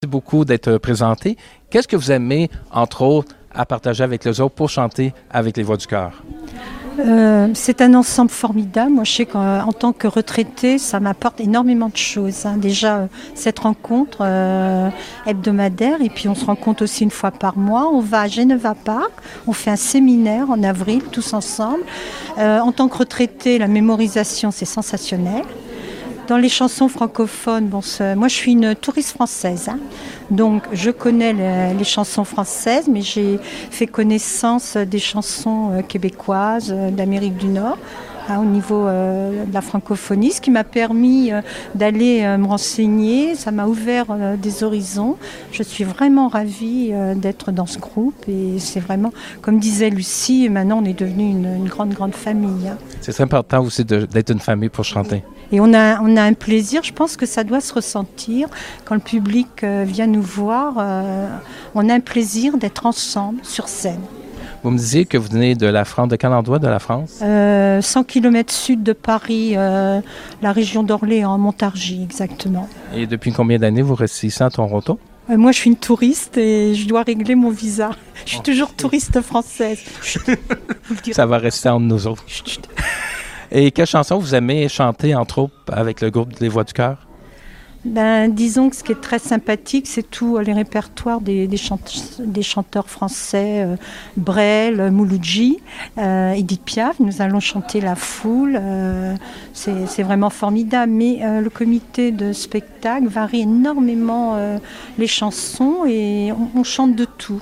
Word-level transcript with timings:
Merci 0.00 0.12
beaucoup 0.12 0.44
d'être 0.44 0.78
présenté. 0.78 1.36
Qu'est-ce 1.70 1.88
que 1.88 1.96
vous 1.96 2.12
aimez, 2.12 2.50
entre 2.70 3.02
autres, 3.02 3.34
à 3.52 3.66
partager 3.66 4.04
avec 4.04 4.24
les 4.24 4.40
autres 4.40 4.54
pour 4.54 4.70
chanter 4.70 5.12
avec 5.28 5.56
les 5.56 5.64
voix 5.64 5.76
du 5.76 5.88
cœur? 5.88 6.22
Euh, 7.00 7.48
c'est 7.54 7.80
un 7.80 7.94
ensemble 7.94 8.30
formidable. 8.30 8.92
Moi, 8.92 9.02
je 9.02 9.10
sais 9.10 9.26
qu'en 9.26 9.72
tant 9.72 9.92
que 9.92 10.06
retraité, 10.06 10.78
ça 10.78 11.00
m'apporte 11.00 11.40
énormément 11.40 11.88
de 11.88 11.96
choses. 11.96 12.46
hein. 12.46 12.58
Déjà, 12.58 12.98
euh, 12.98 13.06
cette 13.34 13.58
rencontre 13.58 14.18
euh, 14.20 14.88
hebdomadaire, 15.26 16.00
et 16.00 16.10
puis 16.10 16.28
on 16.28 16.36
se 16.36 16.44
rencontre 16.44 16.84
aussi 16.84 17.02
une 17.02 17.10
fois 17.10 17.32
par 17.32 17.58
mois. 17.58 17.90
On 17.92 17.98
va 18.00 18.20
à 18.20 18.28
Geneva 18.28 18.76
Park, 18.76 19.10
on 19.48 19.52
fait 19.52 19.72
un 19.72 19.76
séminaire 19.76 20.48
en 20.48 20.62
avril, 20.62 21.02
tous 21.10 21.32
ensemble. 21.32 21.82
Euh, 22.38 22.60
en 22.60 22.70
tant 22.70 22.86
que 22.86 22.98
retraité, 22.98 23.58
la 23.58 23.66
mémorisation, 23.66 24.52
c'est 24.52 24.64
sensationnel. 24.64 25.42
Dans 26.28 26.36
les 26.36 26.50
chansons 26.50 26.88
francophones, 26.88 27.70
moi 27.70 28.28
je 28.28 28.34
suis 28.34 28.52
une 28.52 28.74
touriste 28.74 29.12
française, 29.12 29.70
hein. 29.70 29.78
donc 30.30 30.62
je 30.74 30.90
connais 30.90 31.32
les, 31.32 31.72
les 31.72 31.84
chansons 31.84 32.24
françaises, 32.24 32.86
mais 32.86 33.00
j'ai 33.00 33.38
fait 33.70 33.86
connaissance 33.86 34.76
des 34.76 34.98
chansons 34.98 35.72
euh, 35.72 35.80
québécoises, 35.80 36.70
euh, 36.70 36.90
d'Amérique 36.90 37.38
du 37.38 37.46
Nord, 37.46 37.78
hein, 38.28 38.40
au 38.40 38.44
niveau 38.44 38.86
euh, 38.86 39.44
de 39.44 39.54
la 39.54 39.60
francophonie, 39.60 40.32
ce 40.32 40.40
qui 40.40 40.50
m'a 40.50 40.64
permis 40.64 41.32
euh, 41.32 41.40
d'aller 41.74 42.22
euh, 42.22 42.38
me 42.38 42.46
renseigner, 42.46 43.34
ça 43.34 43.50
m'a 43.50 43.66
ouvert 43.66 44.06
des 44.40 44.64
horizons. 44.64 45.16
Je 45.52 45.62
suis 45.62 45.84
vraiment 45.84 46.28
ravie 46.28 46.92
d'être 47.16 47.52
dans 47.52 47.66
ce 47.66 47.78
groupe 47.78 48.16
et 48.28 48.58
c'est 48.58 48.80
vraiment, 48.80 49.12
comme 49.40 49.58
disait 49.58 49.90
Lucie, 49.90 50.48
maintenant 50.48 50.80
on 50.82 50.84
est 50.84 50.98
devenu 50.98 51.30
une, 51.30 51.56
une 51.56 51.68
grande, 51.68 51.90
grande 51.90 52.14
famille. 52.14 52.68
hein. 52.68 52.78
C'est 53.00 53.12
très 53.12 53.24
important 53.24 53.62
aussi 53.62 53.84
d'être 53.84 54.30
une 54.30 54.40
famille 54.40 54.68
pour 54.68 54.84
chanter. 54.84 55.22
Et 55.50 55.60
on 55.60 55.72
a, 55.72 56.00
on 56.02 56.16
a 56.16 56.22
un 56.22 56.34
plaisir, 56.34 56.82
je 56.82 56.92
pense 56.92 57.16
que 57.16 57.26
ça 57.26 57.44
doit 57.44 57.60
se 57.60 57.72
ressentir 57.72 58.48
quand 58.84 58.94
le 58.94 59.00
public 59.00 59.64
vient 59.64 60.06
nous 60.06 60.22
voir. 60.22 60.74
on 61.74 61.88
a 61.88 61.94
un 61.94 62.00
plaisir 62.00 62.58
d'être 62.58 62.86
ensemble 62.86 63.40
sur 63.42 63.68
scène. 63.68 64.00
Vous 64.62 64.70
me 64.70 64.78
disiez 64.78 65.04
que 65.04 65.16
vous 65.16 65.28
venez 65.28 65.54
de 65.54 65.66
la 65.66 65.84
France. 65.84 66.08
De 66.08 66.16
quel 66.16 66.32
endroit 66.32 66.58
de 66.58 66.66
la 66.66 66.78
France? 66.78 67.20
Euh, 67.22 67.80
100 67.80 68.04
km 68.04 68.52
sud 68.52 68.82
de 68.82 68.92
Paris, 68.92 69.52
euh, 69.56 70.00
la 70.42 70.52
région 70.52 70.82
d'Orléans, 70.82 71.38
Montargis 71.38 72.02
exactement. 72.02 72.68
Et 72.94 73.06
depuis 73.06 73.32
combien 73.32 73.58
d'années 73.58 73.82
vous 73.82 73.94
restez 73.94 74.26
ici 74.26 74.42
à 74.42 74.50
Toronto? 74.50 74.98
Euh, 75.30 75.36
moi, 75.36 75.52
je 75.52 75.58
suis 75.58 75.70
une 75.70 75.76
touriste 75.76 76.38
et 76.38 76.74
je 76.74 76.88
dois 76.88 77.02
régler 77.02 77.34
mon 77.34 77.50
visa. 77.50 77.90
Je 78.24 78.32
suis 78.32 78.42
toujours 78.42 78.74
touriste 78.74 79.22
française. 79.22 79.80
Ça 81.12 81.24
va 81.24 81.38
rester 81.38 81.68
entre 81.70 81.84
nous 81.86 82.06
autres. 82.06 82.24
Et 83.50 83.70
quelle 83.70 83.86
chanson 83.86 84.18
vous 84.18 84.34
aimez 84.34 84.68
chanter 84.68 85.14
en 85.14 85.24
troupe 85.24 85.52
avec 85.72 86.02
le 86.02 86.10
groupe 86.10 86.38
Les 86.40 86.48
Voix 86.48 86.64
du 86.64 86.74
Cœur? 86.74 87.07
Ben, 87.84 88.28
disons 88.28 88.70
que 88.70 88.76
ce 88.76 88.82
qui 88.82 88.92
est 88.92 89.00
très 89.00 89.20
sympathique, 89.20 89.86
c'est 89.86 90.02
tous 90.02 90.38
les 90.38 90.52
répertoires 90.52 91.20
des, 91.20 91.46
des, 91.46 91.56
chante- 91.56 92.20
des 92.24 92.42
chanteurs 92.42 92.88
français, 92.90 93.62
euh, 93.64 93.76
Brel, 94.16 94.90
Mouloudji, 94.90 95.58
euh, 95.96 96.32
Edith 96.32 96.62
Piaf. 96.64 96.98
Nous 96.98 97.22
allons 97.22 97.40
chanter 97.40 97.80
La 97.80 97.94
Foule. 97.94 98.58
euh, 98.60 99.14
c'est 99.54 100.02
vraiment 100.02 100.28
formidable. 100.30 100.92
Mais 100.92 101.20
euh, 101.22 101.40
le 101.40 101.50
comité 101.50 102.10
de 102.10 102.32
spectacle 102.32 103.06
varie 103.06 103.42
énormément 103.42 104.34
euh, 104.36 104.58
les 104.98 105.06
chansons 105.06 105.84
et 105.86 106.32
on, 106.32 106.58
on 106.60 106.64
chante 106.64 106.96
de 106.96 107.04
tout. 107.04 107.40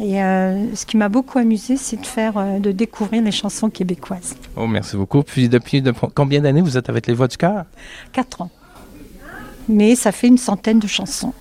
Et 0.00 0.22
euh, 0.22 0.74
ce 0.74 0.84
qui 0.86 0.96
m'a 0.96 1.08
beaucoup 1.10 1.38
amusé, 1.38 1.76
c'est 1.76 2.00
de 2.00 2.06
faire, 2.06 2.38
euh, 2.38 2.58
de 2.58 2.72
découvrir 2.72 3.22
les 3.22 3.30
chansons 3.30 3.68
québécoises. 3.70 4.36
Oh, 4.56 4.66
merci 4.66 4.96
beaucoup. 4.96 5.22
Puis 5.22 5.48
depuis 5.48 5.80
de- 5.82 5.92
combien 6.14 6.40
d'années 6.40 6.60
vous 6.62 6.76
êtes 6.78 6.88
avec 6.88 7.06
Les 7.06 7.14
Voix 7.14 7.28
du 7.28 7.36
Cœur? 7.36 7.64
Quatre 8.12 8.40
ans. 8.42 8.50
Mais 9.68 9.94
ça 9.94 10.12
fait 10.12 10.28
une 10.28 10.38
centaine 10.38 10.78
de 10.78 10.86
chansons. 10.86 11.32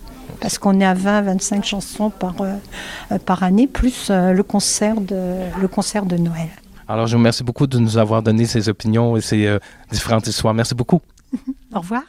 Parce 0.42 0.58
qu'on 0.58 0.80
est 0.80 0.86
à 0.86 0.94
20-25 0.94 1.64
chansons 1.64 2.10
par, 2.10 2.36
euh, 2.42 2.56
euh, 3.12 3.20
par 3.20 3.44
année, 3.44 3.68
plus 3.68 4.10
euh, 4.10 4.34
le, 4.34 4.44
concert 4.44 5.00
de, 5.00 5.36
le 5.60 5.68
concert 5.68 6.06
de 6.06 6.18
Noël. 6.18 6.50
Alors, 6.88 7.08
je 7.08 7.14
vous 7.14 7.20
remercie 7.20 7.44
beaucoup 7.44 7.68
de 7.68 7.80
nous 7.80 7.98
avoir 7.98 8.22
donné 8.22 8.46
ces 8.46 8.70
opinions 8.70 9.18
et 9.18 9.22
ces 9.22 9.58
différentes 9.92 10.28
histoires. 10.28 10.54
Merci 10.54 10.76
beaucoup. 10.76 11.02
Au 11.74 11.80
revoir. 11.80 12.04